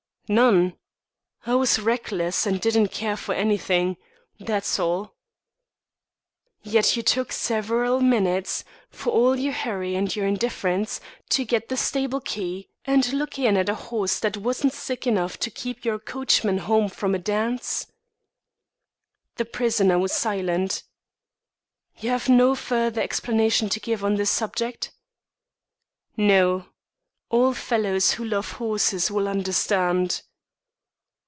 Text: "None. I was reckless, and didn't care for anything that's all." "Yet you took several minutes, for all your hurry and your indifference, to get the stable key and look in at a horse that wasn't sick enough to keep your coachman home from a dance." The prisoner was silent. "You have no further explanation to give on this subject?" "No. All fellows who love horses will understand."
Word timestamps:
"None. 0.29 0.77
I 1.45 1.55
was 1.55 1.77
reckless, 1.77 2.45
and 2.45 2.61
didn't 2.61 2.87
care 2.87 3.17
for 3.17 3.35
anything 3.35 3.97
that's 4.39 4.79
all." 4.79 5.13
"Yet 6.63 6.95
you 6.95 7.03
took 7.03 7.33
several 7.33 7.99
minutes, 7.99 8.63
for 8.89 9.09
all 9.11 9.35
your 9.35 9.51
hurry 9.51 9.93
and 9.97 10.15
your 10.15 10.25
indifference, 10.25 11.01
to 11.31 11.43
get 11.43 11.67
the 11.67 11.75
stable 11.75 12.21
key 12.21 12.69
and 12.85 13.11
look 13.11 13.37
in 13.37 13.57
at 13.57 13.67
a 13.67 13.75
horse 13.75 14.19
that 14.19 14.37
wasn't 14.37 14.71
sick 14.71 15.05
enough 15.05 15.37
to 15.39 15.51
keep 15.51 15.83
your 15.83 15.99
coachman 15.99 16.59
home 16.59 16.87
from 16.87 17.13
a 17.13 17.19
dance." 17.19 17.87
The 19.35 19.43
prisoner 19.43 19.99
was 19.99 20.13
silent. 20.13 20.83
"You 21.97 22.11
have 22.11 22.29
no 22.29 22.55
further 22.55 23.01
explanation 23.01 23.67
to 23.67 23.81
give 23.81 24.01
on 24.01 24.15
this 24.15 24.31
subject?" 24.31 24.93
"No. 26.15 26.67
All 27.33 27.53
fellows 27.53 28.11
who 28.13 28.25
love 28.25 28.51
horses 28.53 29.09
will 29.09 29.25
understand." 29.29 30.21